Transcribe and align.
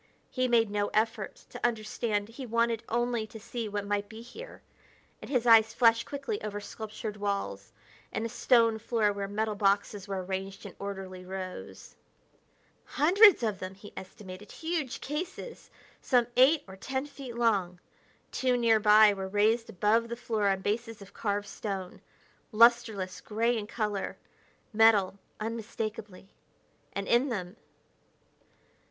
He 0.31 0.47
made 0.47 0.71
no 0.71 0.87
effort 0.95 1.45
to 1.51 1.63
understand; 1.63 2.29
he 2.29 2.45
wanted 2.47 2.81
only 2.89 3.27
to 3.27 3.39
see 3.39 3.69
what 3.69 3.85
might 3.85 4.09
be 4.09 4.23
here; 4.23 4.63
and 5.21 5.29
his 5.29 5.45
eyes 5.45 5.75
flashed 5.75 6.07
quickly 6.07 6.41
over 6.43 6.59
sculptured 6.59 7.17
walls 7.17 7.71
and 8.11 8.25
a 8.25 8.29
stone 8.29 8.79
floor 8.79 9.13
where 9.13 9.27
metal 9.27 9.53
boxes 9.53 10.07
were 10.07 10.25
arranged 10.25 10.65
in 10.65 10.75
orderly 10.79 11.23
rows. 11.23 11.95
Hundreds 12.83 13.43
of 13.43 13.59
them, 13.59 13.75
he 13.75 13.93
estimated; 13.95 14.51
huge 14.51 15.01
cases, 15.01 15.69
some 16.01 16.25
eight 16.35 16.63
or 16.67 16.75
ten 16.75 17.05
feet 17.05 17.35
long. 17.35 17.79
Two 18.31 18.57
nearby 18.57 19.13
were 19.13 19.27
raised 19.27 19.69
above 19.69 20.09
the 20.09 20.15
floor 20.15 20.47
on 20.47 20.61
bases 20.61 21.03
of 21.03 21.13
carved 21.13 21.47
stone. 21.47 22.01
Lusterless 22.51 23.21
gray 23.21 23.55
in 23.55 23.67
color 23.67 24.17
metal, 24.73 25.19
unmistakably 25.39 26.33
and 26.91 27.07
in 27.07 27.29
them.... 27.29 27.55